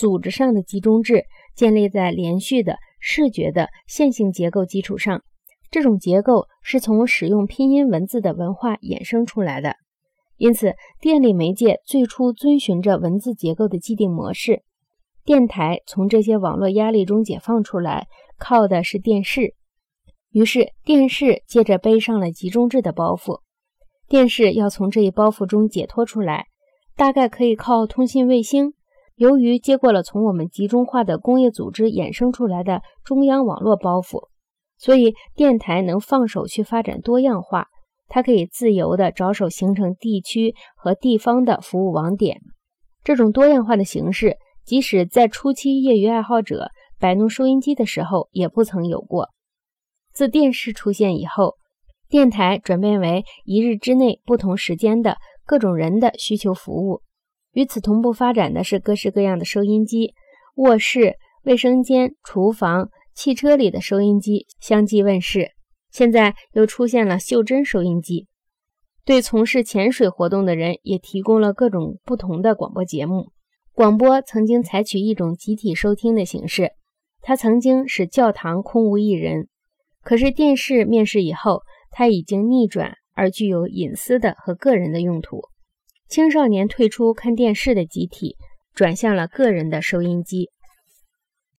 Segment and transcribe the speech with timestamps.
[0.00, 5.22] 组织上的集中制建立在连续的视觉的线性结构基础上。
[5.70, 9.76] 这种结构是从使用拼音文字的文化衍生出来的。
[10.38, 14.62] 因此，电力媒介最初遵循着文字结构的既定模式。
[15.22, 18.06] 电台从这些网络压力中解放出来，
[18.38, 19.54] 靠的是电视。
[20.30, 23.40] 于是，电视借着背上了集中制的包袱。
[24.08, 26.46] 电视要从这一包袱中解脱出来，
[26.96, 28.72] 大概可以靠通信卫星。
[29.20, 34.28] 由于接过了从我们集中化的工业组织衍生出来的中央网络包袱，
[34.78, 37.66] 所以电台能放手去发展多样化。
[38.08, 42.40] 它可以自由地着手形成地区和地方的服务网点。
[43.04, 49.28] 这种多样化的形式，即使在初期业余爱好者摆弄收音机的时候，也不曾有过。
[50.14, 51.56] 自电视出现以后，
[52.08, 57.02] 电台转变为一日之内不同时间的各种人的需求服务。
[57.52, 60.14] 与此同步发展的是各式各样的收音机，
[60.56, 65.50] 卧室、卫生间、厨房、汽车里的收音机相继问世。
[65.90, 68.28] 现在又出现了袖珍收音机，
[69.04, 73.32] 对从事潜水活动的人也提供了各种不同的广播节目。
[73.72, 76.70] 广播曾经采取一种集体收听的形式，
[77.20, 79.48] 它曾经使教堂空无一人。
[80.02, 85.42] 可是电视面世以后，它已经逆转而具有隐私的和个人的用途。
[86.10, 88.36] 青少年退出看电视的集体，
[88.74, 90.50] 转向了个人的收音机。